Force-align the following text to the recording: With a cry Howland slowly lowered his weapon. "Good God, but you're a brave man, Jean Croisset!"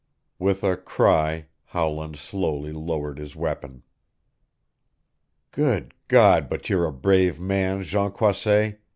With 0.39 0.63
a 0.63 0.77
cry 0.77 1.45
Howland 1.65 2.15
slowly 2.17 2.71
lowered 2.71 3.19
his 3.19 3.35
weapon. 3.35 3.83
"Good 5.51 5.93
God, 6.07 6.49
but 6.49 6.71
you're 6.71 6.87
a 6.87 6.91
brave 6.91 7.39
man, 7.39 7.83
Jean 7.83 8.11
Croisset!" 8.11 8.79